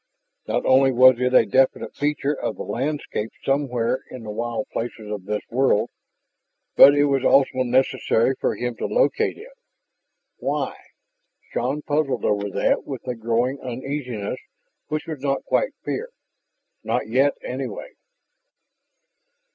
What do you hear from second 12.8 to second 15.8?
with a growing uneasiness which was not quite